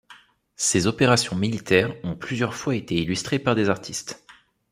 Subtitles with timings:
[0.55, 4.25] Ces opérations militaires ont plusieurs fois été illustrées par des artistes.